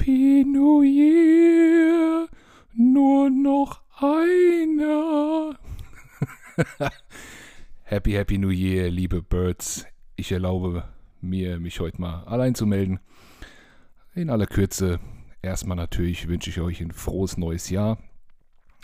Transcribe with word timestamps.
Happy 0.00 0.46
New 0.46 0.80
Year, 0.80 2.26
nur 2.72 3.28
noch 3.28 3.82
einer. 3.98 5.58
happy, 7.82 8.12
Happy 8.12 8.38
New 8.38 8.48
Year, 8.48 8.90
liebe 8.90 9.20
Birds. 9.20 9.84
Ich 10.16 10.32
erlaube 10.32 10.88
mir, 11.20 11.60
mich 11.60 11.80
heute 11.80 12.00
mal 12.00 12.24
allein 12.24 12.54
zu 12.54 12.64
melden. 12.64 12.98
In 14.14 14.30
aller 14.30 14.46
Kürze, 14.46 15.00
erstmal 15.42 15.76
natürlich 15.76 16.28
wünsche 16.28 16.48
ich 16.48 16.62
euch 16.62 16.80
ein 16.80 16.92
frohes 16.92 17.36
neues 17.36 17.68
Jahr. 17.68 17.98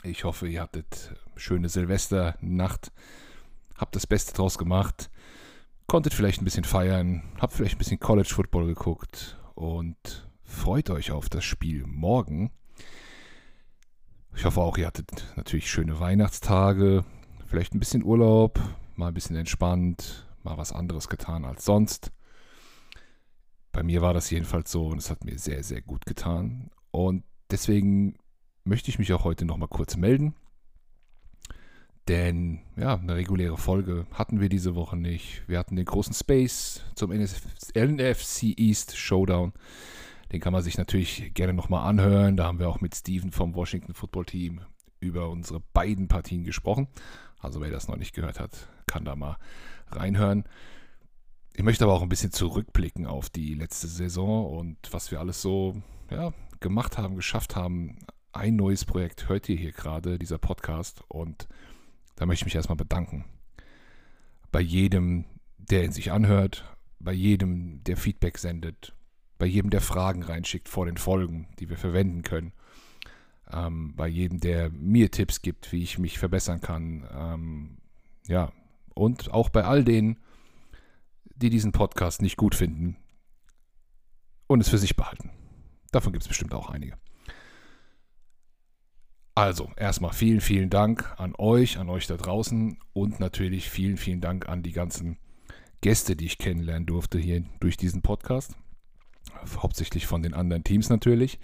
Ich 0.03 0.25
hoffe, 0.25 0.47
ihr 0.47 0.61
hattet 0.61 1.15
schöne 1.35 1.71
Silvesternacht, 1.71 2.93
habt 3.79 3.97
das 3.97 4.07
Beste 4.07 4.35
draus 4.35 4.59
gemacht, 4.59 5.09
konntet 5.87 6.13
vielleicht 6.13 6.43
ein 6.43 6.45
bisschen 6.45 6.65
feiern, 6.65 7.23
habt 7.39 7.55
vielleicht 7.55 7.77
ein 7.77 7.79
bisschen 7.79 8.01
College 8.01 8.29
Football 8.35 8.67
geguckt 8.67 9.39
und 9.55 10.26
freut 10.47 10.91
euch 10.91 11.11
auf 11.11 11.29
das 11.29 11.45
Spiel 11.45 11.85
morgen. 11.87 12.51
Ich 14.35 14.45
hoffe 14.45 14.61
auch, 14.61 14.79
ihr 14.79 14.87
hattet 14.87 15.25
natürlich 15.37 15.71
schöne 15.71 15.99
Weihnachtstage, 16.01 17.05
vielleicht 17.47 17.75
ein 17.75 17.79
bisschen 17.79 18.05
Urlaub, 18.05 18.61
mal 18.95 19.09
ein 19.09 19.15
bisschen 19.15 19.37
entspannt, 19.37 20.27
mal 20.43 20.57
was 20.57 20.73
anderes 20.73 21.09
getan 21.09 21.45
als 21.45 21.65
sonst. 21.65 22.13
Bei 23.73 23.83
mir 23.83 24.01
war 24.01 24.15
das 24.15 24.31
jedenfalls 24.31 24.71
so 24.71 24.87
und 24.87 24.99
es 24.99 25.11
hat 25.11 25.25
mir 25.25 25.39
sehr, 25.39 25.63
sehr 25.63 25.83
gut 25.83 26.07
getan. 26.07 26.71
Und 26.91 27.25
deswegen 27.51 28.17
möchte 28.65 28.91
ich 28.91 28.99
mich 28.99 29.13
auch 29.13 29.25
heute 29.25 29.45
nochmal 29.45 29.69
kurz 29.69 29.97
melden. 29.97 30.35
Denn 32.09 32.61
ja, 32.77 32.95
eine 32.95 33.17
reguläre 33.17 33.57
Folge 33.57 34.07
hatten 34.13 34.41
wir 34.41 34.49
diese 34.49 34.75
Woche 34.75 34.97
nicht. 34.97 35.43
Wir 35.49 35.59
hatten 35.59 35.77
den 35.77 35.85
großen 35.85 36.15
Space 36.15 36.83
zum 36.95 37.11
NFC 37.11 38.55
East 38.57 38.97
Showdown. 38.97 39.53
Den 40.33 40.41
kann 40.41 40.53
man 40.53 40.63
sich 40.63 40.77
natürlich 40.77 41.33
gerne 41.35 41.53
nochmal 41.53 41.89
anhören. 41.89 42.37
Da 42.37 42.45
haben 42.45 42.59
wir 42.59 42.69
auch 42.69 42.81
mit 42.81 42.95
Steven 42.95 43.31
vom 43.31 43.55
Washington 43.55 43.95
Football 43.95 44.27
Team 44.27 44.61
über 45.01 45.29
unsere 45.29 45.61
beiden 45.73 46.09
Partien 46.09 46.45
gesprochen. 46.45 46.89
Also 47.39 47.61
wer 47.61 47.71
das 47.71 47.89
noch 47.89 47.97
nicht 47.97 48.15
gehört 48.15 48.41
hat, 48.41 48.69
kann 48.87 49.05
da 49.05 49.15
mal 49.15 49.37
reinhören. 49.89 50.45
Ich 51.55 51.63
möchte 51.63 51.85
aber 51.85 51.95
auch 51.95 52.03
ein 52.03 52.09
bisschen 52.09 52.33
zurückblicken 52.33 53.07
auf 53.07 53.31
die 53.31 53.55
letzte 53.55 53.87
Saison 53.87 54.47
und 54.59 54.77
was 54.91 55.11
wir 55.11 55.21
alles 55.21 55.41
so 55.41 55.81
ja, 56.11 56.33
gemacht 56.61 56.99
haben, 56.99 57.17
geschafft 57.17 57.57
haben. 57.57 57.99
Ein 58.33 58.57
neues 58.57 58.85
Projekt 58.85 59.29
hört 59.29 59.49
ihr 59.49 59.57
hier 59.57 59.73
gerade, 59.73 60.19
dieser 60.19 60.39
Podcast. 60.39 61.03
Und 61.09 61.49
da 62.17 62.27
möchte 62.27 62.43
ich 62.43 62.47
mich 62.47 62.55
erstmal 62.57 62.77
bedanken. 62.77 63.25
Bei 64.53 64.61
jedem, 64.61 65.25
der 65.57 65.85
ihn 65.85 65.93
sich 65.93 66.13
anhört, 66.13 66.65
bei 66.99 67.13
jedem, 67.13 67.83
der 67.85 67.97
Feedback 67.97 68.39
sendet, 68.39 68.95
bei 69.39 69.47
jedem, 69.47 69.71
der 69.71 69.81
Fragen 69.81 70.23
reinschickt 70.23 70.69
vor 70.69 70.87
den 70.87 70.97
Folgen, 70.97 71.49
die 71.59 71.69
wir 71.69 71.77
verwenden 71.77 72.23
können. 72.23 72.53
Ähm, 73.53 73.95
bei 73.95 74.09
jedem, 74.09 74.41
der 74.41 74.71
mir 74.71 75.11
Tipps 75.11 75.43
gibt, 75.43 75.73
wie 75.73 75.83
ich 75.83 75.99
mich 75.99 76.19
verbessern 76.19 76.61
kann. 76.61 77.07
Ähm, 77.15 77.79
ja, 78.27 78.53
und 78.95 79.31
auch 79.33 79.51
bei 79.51 79.65
all 79.65 79.85
denen, 79.85 80.19
die 81.37 81.51
diesen 81.51 81.73
Podcast 81.73 82.23
nicht 82.23 82.37
gut 82.37 82.55
finden 82.55 82.97
und 84.47 84.61
es 84.61 84.69
für 84.69 84.79
sich 84.79 84.97
behalten. 84.97 85.31
Davon 85.93 86.13
gibt 86.13 86.23
es 86.23 86.29
bestimmt 86.29 86.55
auch 86.55 86.71
einige. 86.71 86.97
Also, 89.35 89.71
erstmal 89.77 90.15
vielen, 90.15 90.41
vielen 90.41 90.71
Dank 90.71 91.15
an 91.19 91.35
euch, 91.37 91.79
an 91.79 91.91
euch 91.91 92.07
da 92.07 92.17
draußen 92.17 92.79
und 92.95 93.21
natürlich 93.21 93.69
vielen, 93.69 93.99
vielen 93.99 94.23
Dank 94.23 94.49
an 94.49 94.63
die 94.63 94.73
ganzen 94.73 95.19
Gäste, 95.83 96.17
die 96.17 96.25
ich 96.25 96.39
kennenlernen 96.39 96.87
durfte 96.87 97.19
hier 97.19 97.45
durch 97.61 97.77
diesen 97.77 98.01
Podcast 98.01 98.57
hauptsächlich 99.59 100.07
von 100.07 100.23
den 100.23 100.35
anderen 100.35 100.65
Teams 100.65 100.89
natürlich. 100.89 101.39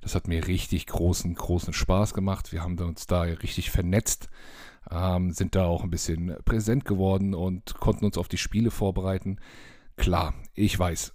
Das 0.00 0.14
hat 0.14 0.28
mir 0.28 0.46
richtig 0.46 0.86
großen, 0.86 1.34
großen 1.34 1.72
Spaß 1.72 2.14
gemacht. 2.14 2.52
Wir 2.52 2.62
haben 2.62 2.78
uns 2.78 3.06
da 3.06 3.22
richtig 3.22 3.70
vernetzt, 3.70 4.28
ähm, 4.90 5.32
sind 5.32 5.54
da 5.54 5.64
auch 5.64 5.84
ein 5.84 5.90
bisschen 5.90 6.36
präsent 6.44 6.84
geworden 6.84 7.34
und 7.34 7.74
konnten 7.74 8.04
uns 8.04 8.18
auf 8.18 8.28
die 8.28 8.38
Spiele 8.38 8.70
vorbereiten. 8.70 9.38
Klar, 9.96 10.34
ich 10.54 10.76
weiß, 10.78 11.14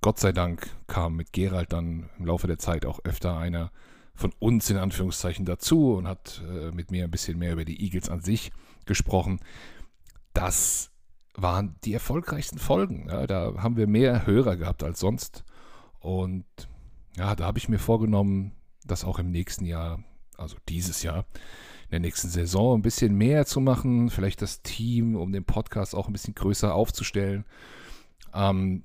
Gott 0.00 0.20
sei 0.20 0.32
Dank 0.32 0.68
kam 0.86 1.16
mit 1.16 1.32
Gerald 1.32 1.72
dann 1.72 2.10
im 2.18 2.26
Laufe 2.26 2.46
der 2.46 2.58
Zeit 2.58 2.86
auch 2.86 3.00
öfter 3.04 3.36
einer 3.36 3.72
von 4.14 4.32
uns 4.38 4.70
in 4.70 4.76
Anführungszeichen 4.76 5.44
dazu 5.44 5.94
und 5.94 6.06
hat 6.06 6.42
äh, 6.48 6.70
mit 6.70 6.90
mir 6.90 7.04
ein 7.04 7.10
bisschen 7.10 7.38
mehr 7.38 7.52
über 7.52 7.64
die 7.64 7.82
Eagles 7.82 8.08
an 8.08 8.20
sich 8.20 8.52
gesprochen. 8.86 9.40
Das 10.32 10.90
waren 11.36 11.76
die 11.84 11.92
erfolgreichsten 11.92 12.58
Folgen. 12.58 13.08
Ja, 13.08 13.26
da 13.26 13.54
haben 13.58 13.76
wir 13.76 13.86
mehr 13.86 14.26
Hörer 14.26 14.56
gehabt 14.56 14.82
als 14.82 15.00
sonst. 15.00 15.44
Und 16.00 16.44
ja, 17.16 17.34
da 17.34 17.44
habe 17.44 17.58
ich 17.58 17.68
mir 17.68 17.78
vorgenommen, 17.78 18.52
das 18.84 19.04
auch 19.04 19.18
im 19.18 19.30
nächsten 19.30 19.64
Jahr, 19.64 20.02
also 20.36 20.56
dieses 20.68 21.02
Jahr, 21.02 21.26
in 21.84 21.90
der 21.90 22.00
nächsten 22.00 22.28
Saison 22.28 22.78
ein 22.78 22.82
bisschen 22.82 23.16
mehr 23.16 23.46
zu 23.46 23.60
machen. 23.60 24.10
Vielleicht 24.10 24.42
das 24.42 24.62
Team, 24.62 25.16
um 25.16 25.32
den 25.32 25.44
Podcast 25.44 25.94
auch 25.94 26.08
ein 26.08 26.12
bisschen 26.12 26.34
größer 26.34 26.74
aufzustellen. 26.74 27.44
Ähm, 28.34 28.84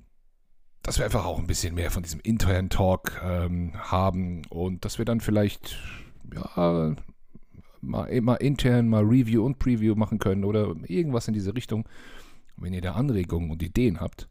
dass 0.82 0.98
wir 0.98 1.04
einfach 1.04 1.24
auch 1.24 1.38
ein 1.38 1.46
bisschen 1.46 1.74
mehr 1.74 1.90
von 1.90 2.02
diesem 2.02 2.20
internen 2.20 2.68
Talk 2.68 3.20
ähm, 3.24 3.72
haben 3.74 4.42
und 4.46 4.84
dass 4.84 4.98
wir 4.98 5.04
dann 5.04 5.20
vielleicht 5.20 5.78
ja, 6.34 6.94
mal, 7.80 8.20
mal 8.20 8.34
intern 8.36 8.88
mal 8.88 9.04
Review 9.04 9.44
und 9.44 9.58
Preview 9.58 9.94
machen 9.94 10.18
können 10.18 10.44
oder 10.44 10.74
irgendwas 10.86 11.28
in 11.28 11.34
diese 11.34 11.54
Richtung. 11.54 11.88
Wenn 12.62 12.74
ihr 12.74 12.80
da 12.80 12.92
Anregungen 12.92 13.50
und 13.50 13.62
Ideen 13.62 14.00
habt, 14.00 14.28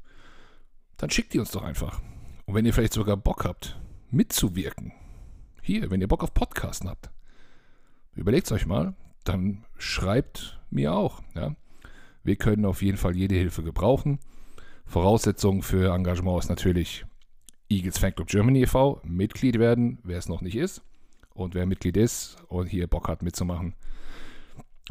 dann 0.98 1.10
schickt 1.10 1.34
die 1.34 1.40
uns 1.40 1.52
doch 1.52 1.64
einfach. 1.64 2.02
Und 2.46 2.56
wenn 2.56 2.66
ihr 2.66 2.74
vielleicht 2.74 2.94
sogar 2.94 3.18
Bock 3.18 3.44
habt, 3.44 3.80
mitzuwirken, 4.10 4.94
hier, 5.62 5.92
wenn 5.92 6.00
ihr 6.02 6.08
Bock 6.08 6.24
auf 6.24 6.34
Podcasten 6.34 6.90
habt, 6.90 7.10
überlegt 8.16 8.46
es 8.46 8.52
euch 8.54 8.66
mal, 8.66 8.96
dann 9.26 9.66
schreibt 9.78 10.60
mir 10.70 10.94
auch. 10.94 11.22
Ja? 11.36 11.56
Wir 12.24 12.36
können 12.38 12.66
auf 12.66 12.82
jeden 12.82 12.98
Fall 12.98 13.16
jede 13.16 13.36
Hilfe 13.36 13.64
gebrauchen. 13.64 14.20
Voraussetzung 14.86 15.62
für 15.62 15.94
Engagement 15.94 16.44
ist 16.44 16.50
natürlich 16.50 17.06
Eagles 17.70 17.98
Fanclub 17.98 18.28
Germany 18.28 18.64
e.V. 18.64 19.02
Mitglied 19.04 19.60
werden, 19.60 20.00
wer 20.04 20.18
es 20.18 20.30
noch 20.30 20.42
nicht 20.42 20.56
ist. 20.56 20.84
Und 21.34 21.54
wer 21.54 21.66
Mitglied 21.66 21.98
ist 21.98 22.38
und 22.48 22.68
hier 22.68 22.88
Bock 22.88 23.08
hat 23.08 23.24
mitzumachen. 23.24 23.76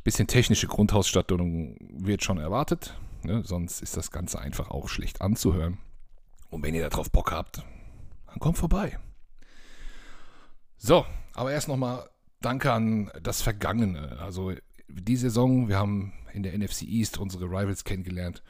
Bisschen 0.05 0.27
technische 0.27 0.67
Grundausstattung 0.67 1.77
wird 1.81 2.23
schon 2.23 2.39
erwartet. 2.39 2.99
Ne? 3.25 3.43
Sonst 3.45 3.83
ist 3.83 3.97
das 3.97 4.11
Ganze 4.11 4.41
einfach 4.41 4.71
auch 4.71 4.89
schlecht 4.89 5.21
anzuhören. 5.21 5.79
Und 6.51 6.63
wenn 6.63 6.75
ihr 6.75 6.89
darauf 6.89 7.11
Bock 7.11 7.33
habt, 7.33 7.65
dann 8.27 8.39
kommt 8.39 8.59
vorbei. 8.59 8.99
So, 10.79 11.05
aber 11.35 11.53
erst 11.53 11.69
nochmal 11.69 12.09
Danke 12.41 12.73
an 12.73 13.11
das 13.23 13.43
Vergangene. 13.43 14.19
Also 14.19 14.55
die 14.89 15.17
Saison, 15.17 15.69
wir 15.69 15.77
haben 15.77 16.13
in 16.33 16.43
der 16.43 16.57
NFC 16.57 16.83
East 16.83 17.19
unsere 17.19 17.45
Rivals 17.45 17.85
kennengelernt. 17.85 18.43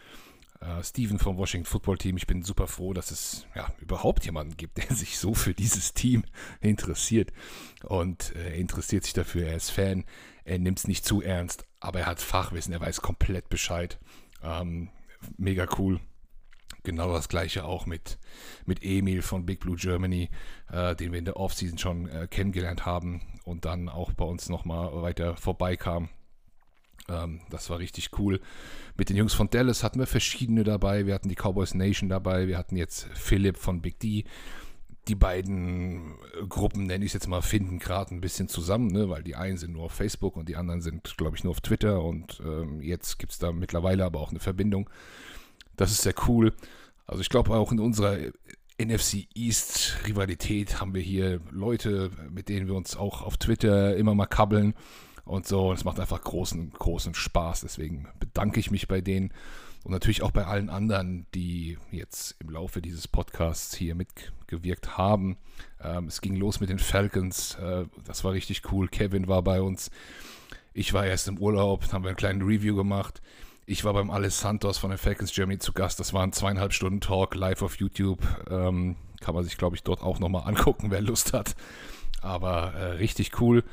Uh, 0.62 0.82
Steven 0.82 1.18
vom 1.18 1.38
Washington 1.38 1.64
Football 1.64 1.96
Team. 1.96 2.18
Ich 2.18 2.26
bin 2.26 2.42
super 2.42 2.66
froh, 2.66 2.92
dass 2.92 3.10
es 3.10 3.46
ja, 3.54 3.72
überhaupt 3.80 4.26
jemanden 4.26 4.58
gibt, 4.58 4.76
der 4.88 4.94
sich 4.94 5.16
so 5.16 5.32
für 5.32 5.54
dieses 5.54 5.94
Team 5.94 6.24
interessiert. 6.60 7.32
Und 7.82 8.36
äh, 8.36 8.50
er 8.50 8.54
interessiert 8.56 9.04
sich 9.04 9.14
dafür, 9.14 9.46
er 9.46 9.56
ist 9.56 9.70
Fan, 9.70 10.04
er 10.44 10.58
nimmt 10.58 10.78
es 10.78 10.86
nicht 10.86 11.06
zu 11.06 11.22
ernst, 11.22 11.64
aber 11.80 12.00
er 12.00 12.06
hat 12.06 12.20
Fachwissen, 12.20 12.74
er 12.74 12.80
weiß 12.80 13.00
komplett 13.00 13.48
Bescheid. 13.48 13.98
Ähm, 14.42 14.88
mega 15.36 15.66
cool. 15.78 16.00
Genau 16.82 17.12
das 17.12 17.28
gleiche 17.28 17.64
auch 17.64 17.84
mit, 17.84 18.18
mit 18.64 18.82
Emil 18.82 19.20
von 19.20 19.44
Big 19.44 19.60
Blue 19.60 19.76
Germany, 19.76 20.30
äh, 20.72 20.96
den 20.96 21.12
wir 21.12 21.18
in 21.18 21.26
der 21.26 21.36
Offseason 21.36 21.78
schon 21.78 22.08
äh, 22.08 22.26
kennengelernt 22.26 22.86
haben 22.86 23.20
und 23.44 23.66
dann 23.66 23.88
auch 23.88 24.12
bei 24.12 24.24
uns 24.24 24.48
nochmal 24.48 25.02
weiter 25.02 25.36
vorbeikam. 25.36 26.08
Ähm, 27.08 27.40
das 27.50 27.68
war 27.68 27.78
richtig 27.78 28.18
cool. 28.18 28.40
Mit 28.96 29.10
den 29.10 29.16
Jungs 29.16 29.34
von 29.34 29.50
Dallas 29.50 29.82
hatten 29.82 29.98
wir 29.98 30.06
verschiedene 30.06 30.64
dabei. 30.64 31.06
Wir 31.06 31.14
hatten 31.14 31.28
die 31.28 31.34
Cowboys 31.34 31.74
Nation 31.74 32.08
dabei. 32.08 32.48
Wir 32.48 32.56
hatten 32.56 32.76
jetzt 32.76 33.08
Philipp 33.14 33.58
von 33.58 33.82
Big 33.82 33.98
D 33.98 34.24
die 35.10 35.16
beiden 35.16 36.14
äh, 36.40 36.46
Gruppen, 36.48 36.86
nenne 36.86 37.04
ich 37.04 37.10
es 37.10 37.14
jetzt 37.14 37.26
mal, 37.26 37.42
finden 37.42 37.80
gerade 37.80 38.14
ein 38.14 38.20
bisschen 38.20 38.48
zusammen, 38.48 38.86
ne? 38.92 39.10
weil 39.10 39.24
die 39.24 39.34
einen 39.34 39.58
sind 39.58 39.72
nur 39.72 39.84
auf 39.84 39.92
Facebook 39.92 40.36
und 40.36 40.48
die 40.48 40.56
anderen 40.56 40.80
sind, 40.80 41.16
glaube 41.18 41.36
ich, 41.36 41.44
nur 41.44 41.50
auf 41.50 41.60
Twitter 41.60 42.02
und 42.02 42.40
ähm, 42.44 42.80
jetzt 42.80 43.18
gibt 43.18 43.32
es 43.32 43.38
da 43.38 43.52
mittlerweile 43.52 44.04
aber 44.04 44.20
auch 44.20 44.30
eine 44.30 44.38
Verbindung. 44.38 44.88
Das 45.76 45.90
ist 45.90 46.02
sehr 46.02 46.14
cool. 46.28 46.54
Also 47.06 47.22
ich 47.22 47.28
glaube 47.28 47.50
auch 47.50 47.72
in 47.72 47.80
unserer 47.80 48.18
NFC 48.80 49.26
East 49.34 49.98
Rivalität 50.06 50.80
haben 50.80 50.94
wir 50.94 51.02
hier 51.02 51.40
Leute, 51.50 52.10
mit 52.30 52.48
denen 52.48 52.68
wir 52.68 52.76
uns 52.76 52.96
auch 52.96 53.22
auf 53.22 53.36
Twitter 53.36 53.96
immer 53.96 54.14
mal 54.14 54.26
kabbeln 54.26 54.74
und 55.24 55.46
so. 55.46 55.72
Es 55.72 55.84
macht 55.84 56.00
einfach 56.00 56.22
großen, 56.22 56.70
großen 56.70 57.14
Spaß. 57.14 57.62
Deswegen 57.62 58.08
bedanke 58.18 58.60
ich 58.60 58.70
mich 58.70 58.88
bei 58.88 59.00
denen 59.00 59.32
und 59.82 59.92
natürlich 59.92 60.22
auch 60.22 60.30
bei 60.30 60.44
allen 60.44 60.68
anderen, 60.68 61.26
die 61.34 61.78
jetzt 61.90 62.36
im 62.40 62.50
Laufe 62.50 62.82
dieses 62.82 63.08
Podcasts 63.08 63.74
hier 63.74 63.94
mitgewirkt 63.94 64.98
haben. 64.98 65.38
Ähm, 65.82 66.06
es 66.06 66.20
ging 66.20 66.36
los 66.36 66.60
mit 66.60 66.68
den 66.68 66.78
Falcons. 66.78 67.54
Äh, 67.54 67.86
das 68.04 68.22
war 68.24 68.32
richtig 68.32 68.70
cool. 68.72 68.88
Kevin 68.88 69.26
war 69.26 69.42
bei 69.42 69.62
uns. 69.62 69.90
Ich 70.74 70.92
war 70.92 71.06
erst 71.06 71.28
im 71.28 71.38
Urlaub, 71.38 71.92
haben 71.92 72.04
wir 72.04 72.10
einen 72.10 72.16
kleinen 72.16 72.42
Review 72.42 72.76
gemacht. 72.76 73.22
Ich 73.66 73.84
war 73.84 73.92
beim 73.92 74.10
Ales 74.10 74.40
Santos 74.40 74.78
von 74.78 74.90
den 74.90 74.98
Falcons 74.98 75.32
Germany 75.32 75.58
zu 75.58 75.72
Gast. 75.72 75.98
Das 76.00 76.12
war 76.12 76.24
ein 76.24 76.32
zweieinhalb 76.32 76.72
Stunden 76.72 77.00
Talk 77.00 77.34
live 77.34 77.62
auf 77.62 77.76
YouTube. 77.76 78.20
Ähm, 78.50 78.96
Kann 79.20 79.34
man 79.34 79.44
sich, 79.44 79.56
glaube 79.56 79.76
ich, 79.76 79.82
dort 79.82 80.02
auch 80.02 80.18
nochmal 80.18 80.46
angucken, 80.46 80.90
wer 80.90 81.00
Lust 81.00 81.32
hat. 81.32 81.54
Aber 82.20 82.74
äh, 82.74 82.84
richtig 82.92 83.40
cool. 83.40 83.64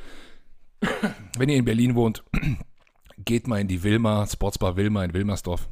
Wenn 1.37 1.49
ihr 1.49 1.57
in 1.57 1.65
Berlin 1.65 1.95
wohnt, 1.95 2.23
geht 3.17 3.47
mal 3.47 3.59
in 3.59 3.67
die 3.67 3.83
Wilma, 3.83 4.25
Sportsbar 4.27 4.75
Wilma 4.75 5.03
in 5.03 5.13
Wilmersdorf. 5.13 5.67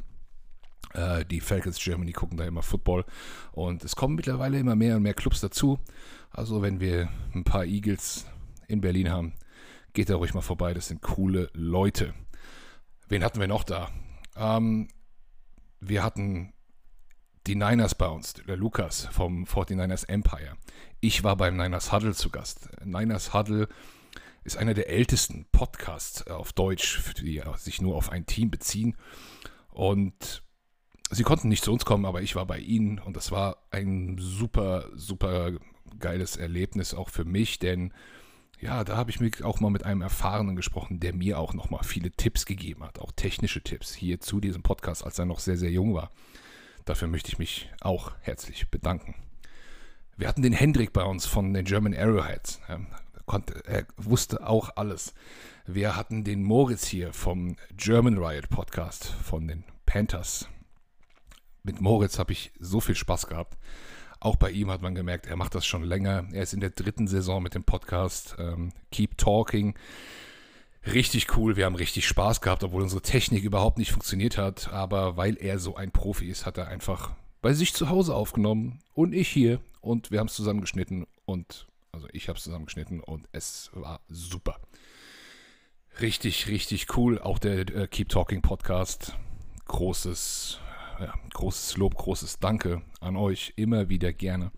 Äh, 0.93 1.25
die 1.25 1.41
Falcons 1.41 1.79
Germany 1.79 2.11
gucken 2.11 2.37
da 2.37 2.45
immer 2.45 2.61
Football. 2.61 3.05
Und 3.51 3.83
es 3.83 3.95
kommen 3.95 4.15
mittlerweile 4.15 4.59
immer 4.59 4.75
mehr 4.75 4.95
und 4.95 5.03
mehr 5.03 5.13
Clubs 5.13 5.41
dazu. 5.41 5.79
Also 6.31 6.61
wenn 6.61 6.79
wir 6.79 7.09
ein 7.33 7.43
paar 7.43 7.65
Eagles 7.65 8.25
in 8.67 8.81
Berlin 8.81 9.11
haben, 9.11 9.33
geht 9.93 10.09
da 10.09 10.15
ruhig 10.15 10.33
mal 10.33 10.41
vorbei. 10.41 10.73
Das 10.73 10.87
sind 10.87 11.01
coole 11.01 11.49
Leute. 11.53 12.13
Wen 13.07 13.23
hatten 13.23 13.39
wir 13.39 13.47
noch 13.47 13.63
da? 13.63 13.89
Ähm, 14.35 14.87
wir 15.79 16.03
hatten 16.03 16.53
die 17.47 17.55
Niners 17.55 17.93
bei 17.93 18.07
uns, 18.07 18.33
der 18.33 18.57
Lukas 18.57 19.05
vom 19.11 19.45
49ers 19.45 20.09
Empire. 20.09 20.57
Ich 20.99 21.23
war 21.23 21.35
beim 21.35 21.57
Niners 21.57 21.91
Huddle 21.91 22.15
zu 22.15 22.29
Gast. 22.31 22.69
Niners 22.83 23.33
Huddle 23.33 23.67
ist 24.45 24.57
einer 24.57 24.75
der 24.75 24.89
ältesten 24.89 25.45
Podcasts 25.51 26.27
auf 26.27 26.53
Deutsch, 26.53 27.01
die 27.19 27.41
sich 27.57 27.81
nur 27.81 27.95
auf 27.95 28.11
ein 28.11 28.27
Team 28.27 28.51
beziehen. 28.51 28.95
Und 29.71 30.43
sie 31.09 31.23
konnten 31.23 31.49
nicht 31.49 31.63
zu 31.63 31.73
uns 31.73 31.83
kommen, 31.83 32.05
aber 32.05 32.21
ich 32.21 32.35
war 32.35 32.45
bei 32.45 32.59
ihnen 32.59 32.99
und 32.99 33.17
das 33.17 33.31
war 33.31 33.57
ein 33.71 34.17
super, 34.19 34.87
super 34.95 35.51
geiles 35.99 36.37
Erlebnis 36.37 36.93
auch 36.93 37.09
für 37.09 37.25
mich, 37.25 37.59
denn 37.59 37.93
ja, 38.61 38.83
da 38.83 38.95
habe 38.95 39.11
ich 39.11 39.19
mich 39.19 39.43
auch 39.43 39.59
mal 39.59 39.69
mit 39.69 39.83
einem 39.83 40.01
Erfahrenen 40.01 40.55
gesprochen, 40.55 40.99
der 40.99 41.13
mir 41.13 41.39
auch 41.39 41.53
nochmal 41.53 41.83
viele 41.83 42.11
Tipps 42.11 42.45
gegeben 42.45 42.83
hat, 42.83 42.99
auch 42.99 43.11
technische 43.11 43.61
Tipps 43.61 43.93
hier 43.93 44.21
zu 44.21 44.39
diesem 44.39 44.63
Podcast, 44.63 45.03
als 45.03 45.19
er 45.19 45.25
noch 45.25 45.39
sehr, 45.39 45.57
sehr 45.57 45.71
jung 45.71 45.93
war. 45.93 46.11
Dafür 46.85 47.07
möchte 47.07 47.29
ich 47.29 47.39
mich 47.39 47.69
auch 47.81 48.11
herzlich 48.21 48.69
bedanken. 48.69 49.15
Wir 50.17 50.27
hatten 50.27 50.43
den 50.43 50.53
Hendrik 50.53 50.93
bei 50.93 51.03
uns 51.03 51.25
von 51.25 51.53
den 51.53 51.65
German 51.65 51.93
Arrowheads. 51.95 52.61
Er, 53.25 53.31
konnte, 53.31 53.65
er 53.65 53.85
wusste 53.97 54.47
auch 54.47 54.71
alles. 54.75 55.13
Wir 55.65 55.95
hatten 55.95 56.23
den 56.23 56.43
Moritz 56.43 56.85
hier 56.85 57.11
vom 57.11 57.55
German 57.75 58.17
Riot 58.17 58.49
Podcast 58.49 59.05
von 59.05 59.47
den 59.47 59.63
Panthers 59.85 60.47
mit 61.65 61.81
Moritz 61.81 62.19
habe 62.19 62.31
ich 62.31 62.51
so 62.59 62.79
viel 62.79 62.95
Spaß 62.95 63.27
gehabt. 63.27 63.57
Auch 64.19 64.35
bei 64.35 64.51
ihm 64.51 64.71
hat 64.71 64.81
man 64.81 64.95
gemerkt, 64.95 65.25
er 65.25 65.35
macht 65.35 65.55
das 65.55 65.65
schon 65.65 65.83
länger. 65.83 66.27
Er 66.31 66.43
ist 66.43 66.53
in 66.53 66.59
der 66.59 66.69
dritten 66.69 67.07
Saison 67.07 67.43
mit 67.43 67.53
dem 67.53 67.63
Podcast 67.63 68.35
ähm, 68.39 68.71
Keep 68.91 69.17
Talking. 69.17 69.75
Richtig 70.85 71.35
cool, 71.35 71.55
wir 71.55 71.65
haben 71.65 71.75
richtig 71.75 72.07
Spaß 72.07 72.41
gehabt, 72.41 72.63
obwohl 72.63 72.83
unsere 72.83 73.01
Technik 73.01 73.43
überhaupt 73.43 73.79
nicht 73.79 73.91
funktioniert 73.91 74.37
hat. 74.37 74.71
Aber 74.71 75.17
weil 75.17 75.37
er 75.37 75.59
so 75.59 75.75
ein 75.75 75.91
Profi 75.91 76.27
ist, 76.27 76.45
hat 76.45 76.57
er 76.57 76.67
einfach 76.67 77.11
bei 77.41 77.53
sich 77.53 77.73
zu 77.73 77.89
Hause 77.89 78.13
aufgenommen 78.13 78.79
und 78.93 79.13
ich 79.13 79.27
hier. 79.27 79.59
Und 79.81 80.11
wir 80.11 80.19
haben 80.19 80.27
es 80.27 80.35
zusammengeschnitten 80.35 81.05
und, 81.25 81.67
also 81.95 82.07
ich 82.11 82.27
habe 82.27 82.37
es 82.37 82.43
zusammengeschnitten 82.43 82.99
und 82.99 83.27
es 83.31 83.71
war 83.73 84.01
super. 84.09 84.59
Richtig, 86.01 86.47
richtig 86.47 86.97
cool. 86.97 87.19
Auch 87.19 87.39
der 87.39 87.59
äh, 87.73 87.87
Keep 87.87 88.09
Talking 88.09 88.41
Podcast. 88.41 89.15
Großes, 89.65 90.59
ja, 90.99 91.13
großes 91.33 91.77
Lob, 91.77 91.95
großes 91.95 92.39
Danke 92.39 92.81
an 92.99 93.15
euch, 93.15 93.53
immer 93.55 93.87
wieder 93.87 94.11
gerne. 94.11 94.51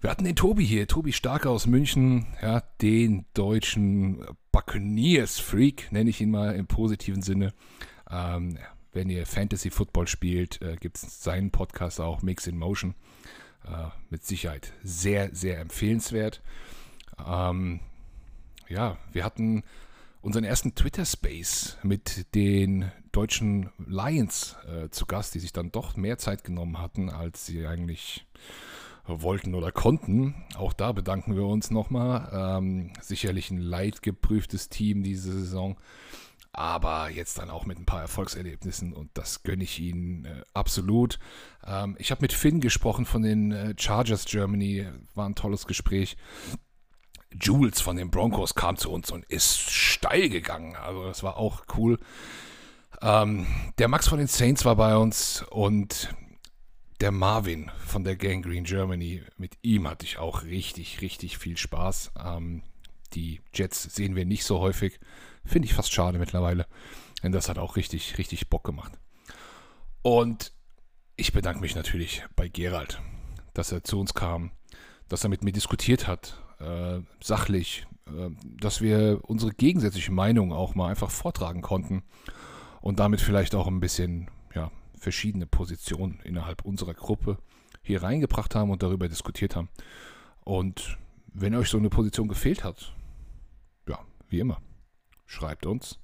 Wir 0.00 0.10
hatten 0.10 0.24
den 0.24 0.34
Tobi 0.34 0.64
hier, 0.64 0.88
Tobi 0.88 1.12
Starke 1.12 1.50
aus 1.50 1.66
München, 1.66 2.26
ja, 2.40 2.62
den 2.80 3.26
deutschen 3.34 4.24
Buccaneers-Freak, 4.50 5.92
nenne 5.92 6.10
ich 6.10 6.20
ihn 6.20 6.30
mal 6.30 6.56
im 6.56 6.66
positiven 6.66 7.22
Sinne. 7.22 7.52
Ähm, 8.10 8.58
wenn 8.92 9.10
ihr 9.10 9.26
Fantasy 9.26 9.70
Football 9.70 10.08
spielt, 10.08 10.60
äh, 10.62 10.76
gibt 10.80 10.96
es 10.96 11.22
seinen 11.22 11.50
Podcast 11.50 12.00
auch, 12.00 12.22
Mix 12.22 12.46
in 12.46 12.58
Motion. 12.58 12.94
Äh, 13.66 13.88
mit 14.10 14.24
Sicherheit 14.24 14.72
sehr, 14.82 15.34
sehr 15.34 15.60
empfehlenswert. 15.60 16.42
Ähm, 17.24 17.80
ja, 18.68 18.98
wir 19.12 19.24
hatten 19.24 19.62
unseren 20.20 20.44
ersten 20.44 20.74
Twitter-Space 20.74 21.78
mit 21.82 22.34
den 22.34 22.90
deutschen 23.12 23.70
Lions 23.86 24.56
äh, 24.66 24.88
zu 24.90 25.06
Gast, 25.06 25.34
die 25.34 25.38
sich 25.40 25.52
dann 25.52 25.70
doch 25.70 25.96
mehr 25.96 26.18
Zeit 26.18 26.44
genommen 26.44 26.78
hatten, 26.78 27.10
als 27.10 27.46
sie 27.46 27.66
eigentlich 27.66 28.26
wollten 29.06 29.54
oder 29.54 29.72
konnten. 29.72 30.34
Auch 30.56 30.72
da 30.72 30.92
bedanken 30.92 31.36
wir 31.36 31.44
uns 31.44 31.70
nochmal. 31.70 32.58
Ähm, 32.58 32.92
sicherlich 33.00 33.50
ein 33.50 33.58
leidgeprüftes 33.58 34.68
Team 34.68 35.02
diese 35.02 35.32
Saison, 35.32 35.76
aber 36.52 37.08
jetzt 37.08 37.38
dann 37.38 37.50
auch 37.50 37.64
mit 37.64 37.78
ein 37.78 37.86
paar 37.86 38.02
Erfolgserlebnissen 38.02 38.92
und 38.92 39.10
das 39.14 39.42
gönne 39.42 39.64
ich 39.64 39.78
ihnen 39.78 40.26
äh, 40.26 40.42
absolut. 40.52 41.18
Ähm, 41.66 41.96
ich 41.98 42.10
habe 42.10 42.22
mit 42.22 42.32
Finn 42.32 42.60
gesprochen 42.60 43.06
von 43.06 43.22
den 43.22 43.52
äh, 43.52 43.74
Chargers 43.78 44.26
Germany, 44.26 44.86
war 45.14 45.28
ein 45.28 45.34
tolles 45.34 45.66
Gespräch. 45.66 46.16
Jules 47.40 47.80
von 47.80 47.96
den 47.96 48.10
Broncos 48.10 48.54
kam 48.54 48.76
zu 48.76 48.90
uns 48.90 49.10
und 49.10 49.24
ist 49.26 49.58
steil 49.70 50.28
gegangen. 50.28 50.76
Also 50.76 51.04
das 51.04 51.22
war 51.22 51.38
auch 51.38 51.62
cool. 51.76 51.98
Ähm, 53.00 53.46
der 53.78 53.88
Max 53.88 54.08
von 54.08 54.18
den 54.18 54.28
Saints 54.28 54.66
war 54.66 54.76
bei 54.76 54.96
uns 54.96 55.42
und 55.50 56.14
der 57.00 57.10
Marvin 57.10 57.70
von 57.86 58.04
der 58.04 58.16
Gang 58.16 58.44
Green 58.44 58.64
Germany. 58.64 59.22
Mit 59.38 59.56
ihm 59.62 59.88
hatte 59.88 60.04
ich 60.04 60.18
auch 60.18 60.44
richtig, 60.44 61.00
richtig 61.00 61.38
viel 61.38 61.56
Spaß. 61.56 62.12
Ähm, 62.22 62.62
die 63.14 63.40
Jets 63.54 63.82
sehen 63.82 64.16
wir 64.16 64.24
nicht 64.24 64.44
so 64.44 64.60
häufig. 64.60 64.98
Finde 65.44 65.66
ich 65.66 65.74
fast 65.74 65.92
schade 65.92 66.18
mittlerweile. 66.18 66.66
Denn 67.22 67.32
das 67.32 67.48
hat 67.48 67.58
auch 67.58 67.76
richtig, 67.76 68.18
richtig 68.18 68.48
Bock 68.48 68.64
gemacht. 68.64 68.92
Und 70.02 70.52
ich 71.16 71.32
bedanke 71.32 71.60
mich 71.60 71.74
natürlich 71.74 72.24
bei 72.34 72.48
Gerald, 72.48 73.00
dass 73.54 73.70
er 73.70 73.84
zu 73.84 74.00
uns 74.00 74.14
kam, 74.14 74.50
dass 75.08 75.24
er 75.24 75.30
mit 75.30 75.44
mir 75.44 75.52
diskutiert 75.52 76.08
hat, 76.08 76.42
äh, 76.58 77.00
sachlich, 77.22 77.86
äh, 78.06 78.30
dass 78.60 78.80
wir 78.80 79.20
unsere 79.22 79.52
gegensätzliche 79.52 80.12
Meinung 80.12 80.52
auch 80.52 80.74
mal 80.74 80.88
einfach 80.88 81.10
vortragen 81.10 81.62
konnten 81.62 82.02
und 82.80 82.98
damit 82.98 83.20
vielleicht 83.20 83.54
auch 83.54 83.68
ein 83.68 83.80
bisschen 83.80 84.30
ja, 84.54 84.70
verschiedene 84.98 85.46
Positionen 85.46 86.20
innerhalb 86.24 86.64
unserer 86.64 86.94
Gruppe 86.94 87.38
hier 87.82 88.02
reingebracht 88.02 88.54
haben 88.54 88.70
und 88.70 88.82
darüber 88.82 89.08
diskutiert 89.08 89.54
haben. 89.54 89.68
Und 90.44 90.98
wenn 91.32 91.54
euch 91.54 91.68
so 91.68 91.78
eine 91.78 91.90
Position 91.90 92.28
gefehlt 92.28 92.64
hat, 92.64 92.94
wie 94.32 94.40
immer, 94.40 94.60
schreibt 95.26 95.66
uns, 95.66 95.98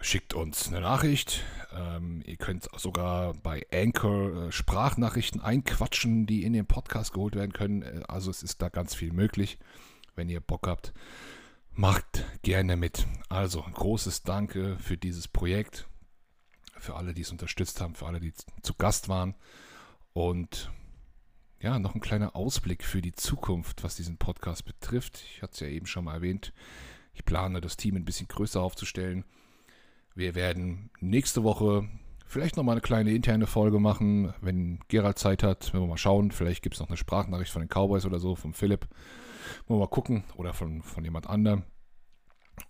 schickt 0.00 0.34
uns 0.34 0.68
eine 0.68 0.80
Nachricht. 0.80 1.44
Ähm, 1.74 2.22
ihr 2.26 2.36
könnt 2.36 2.68
sogar 2.76 3.34
bei 3.34 3.66
Anchor 3.72 4.46
äh, 4.46 4.52
Sprachnachrichten 4.52 5.40
einquatschen, 5.40 6.26
die 6.26 6.44
in 6.44 6.52
den 6.52 6.66
Podcast 6.66 7.12
geholt 7.12 7.34
werden 7.34 7.52
können. 7.52 7.82
Äh, 7.82 8.02
also 8.08 8.30
es 8.30 8.42
ist 8.42 8.60
da 8.60 8.68
ganz 8.68 8.94
viel 8.94 9.12
möglich, 9.12 9.58
wenn 10.14 10.28
ihr 10.28 10.40
Bock 10.40 10.66
habt. 10.66 10.92
Macht 11.74 12.24
gerne 12.42 12.76
mit. 12.76 13.06
Also 13.28 13.62
ein 13.62 13.72
großes 13.72 14.24
Danke 14.24 14.76
für 14.78 14.98
dieses 14.98 15.28
Projekt, 15.28 15.88
für 16.78 16.96
alle, 16.96 17.14
die 17.14 17.22
es 17.22 17.30
unterstützt 17.30 17.80
haben, 17.80 17.94
für 17.94 18.06
alle, 18.06 18.20
die 18.20 18.34
zu 18.62 18.74
Gast 18.74 19.08
waren. 19.08 19.34
Und 20.12 20.70
ja, 21.62 21.78
noch 21.78 21.94
ein 21.94 22.00
kleiner 22.00 22.34
Ausblick 22.34 22.82
für 22.82 23.00
die 23.00 23.12
Zukunft, 23.12 23.84
was 23.84 23.94
diesen 23.94 24.18
Podcast 24.18 24.64
betrifft. 24.64 25.22
Ich 25.30 25.42
hatte 25.42 25.52
es 25.52 25.60
ja 25.60 25.68
eben 25.68 25.86
schon 25.86 26.04
mal 26.04 26.14
erwähnt. 26.14 26.52
Ich 27.14 27.24
plane, 27.24 27.60
das 27.60 27.76
Team 27.76 27.94
ein 27.94 28.04
bisschen 28.04 28.26
größer 28.26 28.60
aufzustellen. 28.60 29.24
Wir 30.14 30.34
werden 30.34 30.90
nächste 30.98 31.44
Woche 31.44 31.88
vielleicht 32.26 32.56
nochmal 32.56 32.74
eine 32.74 32.80
kleine 32.80 33.12
interne 33.12 33.46
Folge 33.46 33.78
machen, 33.78 34.34
wenn 34.40 34.80
Gerald 34.88 35.18
Zeit 35.18 35.44
hat. 35.44 35.72
Wenn 35.72 35.80
wir 35.80 35.86
mal 35.86 35.98
schauen, 35.98 36.32
vielleicht 36.32 36.62
gibt 36.62 36.74
es 36.74 36.80
noch 36.80 36.88
eine 36.88 36.96
Sprachnachricht 36.96 37.52
von 37.52 37.62
den 37.62 37.68
Cowboys 37.68 38.06
oder 38.06 38.18
so, 38.18 38.34
von 38.34 38.54
Philipp. 38.54 38.88
Wollen 39.66 39.78
wir 39.78 39.84
mal 39.84 39.90
gucken. 39.90 40.24
Oder 40.34 40.54
von, 40.54 40.82
von 40.82 41.04
jemand 41.04 41.28
anderem. 41.28 41.62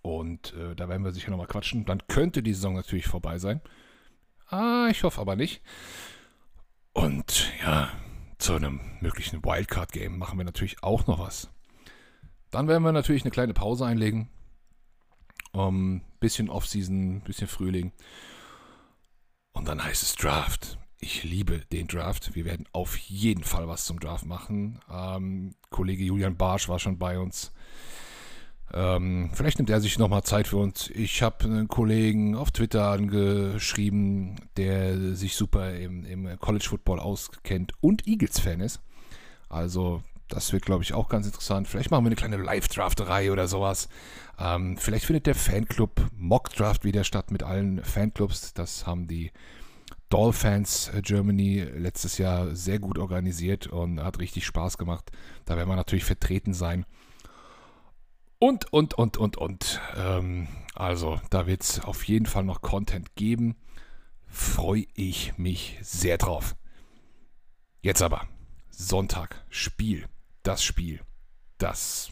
Und 0.01 0.53
äh, 0.53 0.75
da 0.75 0.87
werden 0.87 1.03
wir 1.03 1.11
sicher 1.11 1.31
nochmal 1.31 1.47
quatschen. 1.47 1.85
Dann 1.85 2.07
könnte 2.07 2.43
die 2.43 2.53
Saison 2.53 2.75
natürlich 2.75 3.07
vorbei 3.07 3.39
sein. 3.39 3.61
Ah, 4.49 4.87
ich 4.91 5.03
hoffe 5.03 5.19
aber 5.19 5.35
nicht. 5.35 5.63
Und 6.93 7.51
ja, 7.61 7.89
zu 8.43 8.53
einem 8.53 8.81
möglichen 8.99 9.43
Wildcard-Game 9.43 10.17
machen 10.17 10.37
wir 10.37 10.45
natürlich 10.45 10.83
auch 10.83 11.07
noch 11.07 11.19
was. 11.19 11.49
Dann 12.51 12.67
werden 12.67 12.83
wir 12.83 12.91
natürlich 12.91 13.23
eine 13.23 13.31
kleine 13.31 13.53
Pause 13.53 13.85
einlegen. 13.85 14.29
Um, 15.53 16.01
bisschen 16.19 16.49
Offseason, 16.49 17.21
bisschen 17.21 17.47
Frühling. 17.47 17.91
Und 19.53 19.67
dann 19.67 19.83
heißt 19.83 20.03
es 20.03 20.15
Draft 20.15 20.77
ich 21.03 21.23
liebe 21.23 21.59
den 21.71 21.87
Draft. 21.87 22.33
Wir 22.33 22.45
werden 22.45 22.65
auf 22.71 22.97
jeden 22.97 23.43
Fall 23.43 23.67
was 23.67 23.83
zum 23.83 23.99
Draft 23.99 24.25
machen. 24.25 24.79
Ähm, 24.89 25.53
Kollege 25.69 26.03
Julian 26.03 26.37
Barsch 26.37 26.69
war 26.69 26.79
schon 26.79 26.97
bei 26.97 27.19
uns. 27.19 27.51
Ähm, 28.73 29.29
vielleicht 29.33 29.59
nimmt 29.59 29.69
er 29.69 29.81
sich 29.81 29.99
nochmal 29.99 30.23
Zeit 30.23 30.47
für 30.47 30.57
uns. 30.57 30.89
Ich 30.89 31.21
habe 31.21 31.45
einen 31.45 31.67
Kollegen 31.67 32.35
auf 32.35 32.51
Twitter 32.51 32.89
angeschrieben, 32.89 34.35
der 34.57 35.15
sich 35.15 35.35
super 35.35 35.75
im, 35.75 36.05
im 36.05 36.39
College 36.39 36.65
Football 36.67 36.99
auskennt 36.99 37.73
und 37.81 38.07
Eagles-Fan 38.07 38.61
ist. 38.61 38.81
Also, 39.49 40.01
das 40.27 40.51
wird, 40.51 40.65
glaube 40.65 40.83
ich, 40.83 40.93
auch 40.93 41.09
ganz 41.09 41.27
interessant. 41.27 41.67
Vielleicht 41.67 41.91
machen 41.91 42.03
wir 42.03 42.07
eine 42.07 42.15
kleine 42.15 42.37
Live-Drafterei 42.37 43.31
oder 43.31 43.47
sowas. 43.47 43.89
Ähm, 44.39 44.77
vielleicht 44.77 45.05
findet 45.05 45.27
der 45.27 45.35
Fanclub 45.35 46.09
Mock 46.17 46.49
Draft 46.49 46.83
wieder 46.83 47.03
statt 47.03 47.29
mit 47.29 47.43
allen 47.43 47.83
Fanclubs. 47.83 48.55
Das 48.55 48.87
haben 48.87 49.07
die 49.07 49.31
Dolphins 50.09 50.89
äh, 50.89 51.01
Germany 51.01 51.61
letztes 51.61 52.17
Jahr 52.17 52.55
sehr 52.55 52.79
gut 52.79 52.97
organisiert 52.97 53.67
und 53.67 54.01
hat 54.01 54.19
richtig 54.19 54.45
Spaß 54.47 54.79
gemacht. 54.79 55.11
Da 55.45 55.55
werden 55.57 55.69
wir 55.69 55.75
natürlich 55.75 56.05
vertreten 56.05 56.55
sein. 56.55 56.85
Und, 58.45 58.73
und, 58.73 58.93
und, 58.95 59.15
und, 59.15 59.37
und. 59.37 59.79
Ähm, 59.95 60.49
also, 60.75 61.17
da 61.29 61.47
wird 61.47 61.63
es 61.63 61.79
auf 61.79 62.03
jeden 62.09 62.25
Fall 62.25 62.43
noch 62.43 62.61
Content 62.61 63.15
geben. 63.15 63.55
Freue 64.27 64.85
ich 64.95 65.37
mich 65.37 65.79
sehr 65.81 66.17
drauf. 66.17 66.53
Jetzt 67.79 68.01
aber, 68.01 68.27
Sonntag, 68.69 69.45
Spiel. 69.47 70.09
Das 70.43 70.61
Spiel. 70.61 70.99
Das 71.57 72.11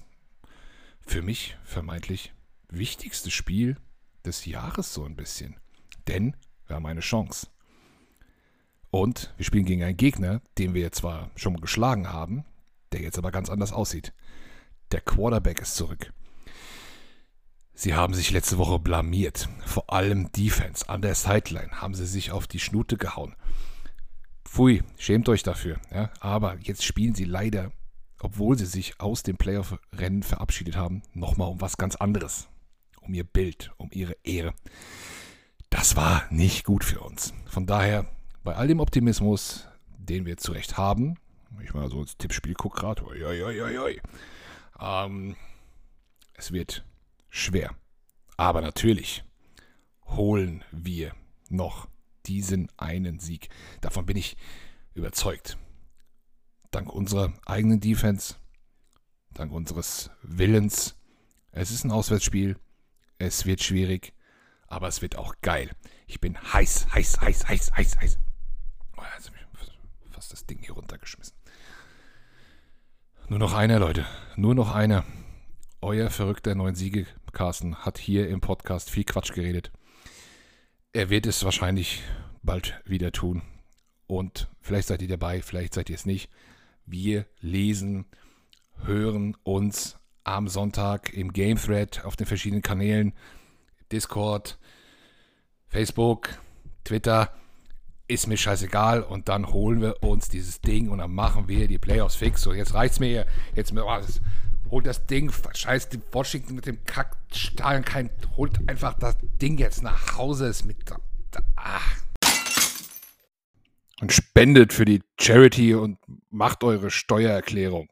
für 1.01 1.21
mich 1.21 1.57
vermeintlich 1.65 2.33
wichtigste 2.69 3.29
Spiel 3.29 3.75
des 4.23 4.45
Jahres 4.45 4.93
so 4.93 5.03
ein 5.03 5.17
bisschen. 5.17 5.57
Denn 6.07 6.37
wir 6.65 6.77
haben 6.77 6.85
eine 6.85 7.01
Chance. 7.01 7.47
Und 8.89 9.33
wir 9.35 9.43
spielen 9.43 9.65
gegen 9.65 9.83
einen 9.83 9.97
Gegner, 9.97 10.41
den 10.57 10.73
wir 10.73 10.93
zwar 10.93 11.29
schon 11.35 11.59
geschlagen 11.59 12.13
haben, 12.13 12.45
der 12.93 13.01
jetzt 13.01 13.17
aber 13.17 13.31
ganz 13.31 13.49
anders 13.49 13.73
aussieht. 13.73 14.13
Der 14.93 15.01
Quarterback 15.01 15.59
ist 15.59 15.75
zurück. 15.75 16.13
Sie 17.73 17.93
haben 17.93 18.13
sich 18.13 18.31
letzte 18.31 18.57
Woche 18.57 18.79
blamiert. 18.79 19.49
Vor 19.65 19.91
allem 19.91 20.31
Defense. 20.31 20.87
An 20.87 21.01
der 21.01 21.15
Sideline 21.15 21.71
haben 21.81 21.95
sie 21.95 22.05
sich 22.05 22.31
auf 22.31 22.47
die 22.47 22.59
Schnute 22.59 22.97
gehauen. 22.97 23.35
Pfui, 24.45 24.83
schämt 24.97 25.29
euch 25.29 25.43
dafür. 25.43 25.79
Ja? 25.91 26.11
Aber 26.19 26.57
jetzt 26.59 26.83
spielen 26.83 27.15
sie 27.15 27.25
leider, 27.25 27.71
obwohl 28.19 28.57
sie 28.57 28.65
sich 28.65 28.99
aus 28.99 29.23
dem 29.23 29.37
Playoff-Rennen 29.37 30.23
verabschiedet 30.23 30.75
haben, 30.75 31.03
nochmal 31.13 31.49
um 31.49 31.61
was 31.61 31.77
ganz 31.77 31.95
anderes. 31.95 32.47
Um 33.01 33.13
ihr 33.13 33.23
Bild, 33.23 33.71
um 33.77 33.89
ihre 33.91 34.15
Ehre. 34.23 34.53
Das 35.69 35.95
war 35.95 36.25
nicht 36.29 36.65
gut 36.65 36.83
für 36.83 36.99
uns. 36.99 37.33
Von 37.45 37.65
daher, 37.65 38.05
bei 38.43 38.55
all 38.55 38.67
dem 38.67 38.79
Optimismus, 38.79 39.67
den 39.97 40.25
wir 40.25 40.37
zu 40.37 40.51
Recht 40.51 40.77
haben, 40.77 41.17
ich 41.63 41.73
mal 41.73 41.89
so 41.89 42.01
ins 42.01 42.17
Tippspiel 42.17 42.53
gucke 42.53 42.81
gerade, 42.81 43.03
ähm, 44.79 45.35
es 46.33 46.51
wird 46.51 46.83
schwer. 47.31 47.75
Aber 48.37 48.61
natürlich 48.61 49.23
holen 50.05 50.63
wir 50.71 51.15
noch 51.49 51.87
diesen 52.27 52.69
einen 52.77 53.19
Sieg. 53.19 53.49
Davon 53.81 54.05
bin 54.05 54.17
ich 54.17 54.37
überzeugt. 54.93 55.57
Dank 56.69 56.93
unserer 56.93 57.33
eigenen 57.45 57.79
Defense, 57.79 58.35
dank 59.33 59.51
unseres 59.51 60.11
Willens. 60.21 60.95
Es 61.51 61.71
ist 61.71 61.83
ein 61.83 61.91
Auswärtsspiel. 61.91 62.57
Es 63.17 63.45
wird 63.45 63.61
schwierig, 63.61 64.13
aber 64.67 64.87
es 64.87 65.01
wird 65.01 65.15
auch 65.15 65.35
geil. 65.41 65.69
Ich 66.07 66.21
bin 66.21 66.37
heiß, 66.37 66.87
heiß, 66.93 67.21
heiß, 67.21 67.47
heiß, 67.47 67.71
heiß, 67.75 67.97
heiß. 67.99 68.19
Oh, 68.97 69.01
jetzt 69.15 69.27
habe 69.27 69.37
ich 69.37 70.13
fast 70.13 70.33
das 70.33 70.45
Ding 70.45 70.59
hier 70.59 70.73
runtergeschmissen. 70.73 71.35
Nur 73.27 73.39
noch 73.39 73.53
einer, 73.53 73.79
Leute. 73.79 74.05
Nur 74.35 74.55
noch 74.55 74.73
einer. 74.73 75.05
Euer 75.81 76.09
verrückter 76.09 76.53
neuen 76.53 76.75
Siege 76.75 77.07
Carsten 77.31 77.75
hat 77.77 77.97
hier 77.97 78.29
im 78.29 78.41
Podcast 78.41 78.89
viel 78.89 79.03
Quatsch 79.03 79.33
geredet. 79.33 79.71
Er 80.93 81.09
wird 81.09 81.25
es 81.25 81.43
wahrscheinlich 81.43 82.01
bald 82.43 82.81
wieder 82.85 83.11
tun. 83.11 83.41
Und 84.07 84.49
vielleicht 84.59 84.89
seid 84.89 85.01
ihr 85.01 85.07
dabei, 85.07 85.41
vielleicht 85.41 85.73
seid 85.73 85.89
ihr 85.89 85.95
es 85.95 86.05
nicht. 86.05 86.29
Wir 86.85 87.25
lesen, 87.39 88.05
hören 88.83 89.37
uns 89.43 89.97
am 90.23 90.47
Sonntag 90.47 91.13
im 91.13 91.33
Game 91.33 91.57
Thread 91.57 92.03
auf 92.03 92.15
den 92.15 92.27
verschiedenen 92.27 92.61
Kanälen. 92.61 93.13
Discord, 93.91 94.59
Facebook, 95.67 96.29
Twitter. 96.83 97.33
Ist 98.07 98.27
mir 98.27 98.37
scheißegal. 98.37 99.03
Und 99.03 99.29
dann 99.29 99.53
holen 99.53 99.81
wir 99.81 100.03
uns 100.03 100.27
dieses 100.27 100.59
Ding 100.59 100.89
und 100.89 100.97
dann 100.97 101.13
machen 101.13 101.47
wir 101.47 101.67
die 101.67 101.77
Playoffs 101.77 102.15
fix. 102.15 102.41
So, 102.41 102.53
jetzt 102.53 102.73
reicht's 102.73 102.99
mir. 102.99 103.25
Jetzt, 103.55 103.73
oh, 103.73 103.99
holt 104.69 104.85
das 104.85 105.05
Ding, 105.05 105.31
scheiß 105.53 105.89
die 105.89 106.01
Washington 106.11 106.55
mit 106.55 106.65
dem 106.65 106.83
Kackstahl, 106.85 107.81
kein, 107.81 108.09
holt 108.37 108.57
einfach 108.69 108.93
das 108.93 109.15
Ding 109.41 109.57
jetzt 109.57 109.83
nach 109.83 110.17
Hause, 110.17 110.47
ist 110.47 110.65
mit, 110.65 110.77
ach. 111.55 111.97
Und 113.99 114.11
spendet 114.11 114.73
für 114.73 114.85
die 114.85 115.03
Charity 115.19 115.75
und 115.75 115.99
macht 116.29 116.63
eure 116.63 116.89
Steuererklärung. 116.89 117.87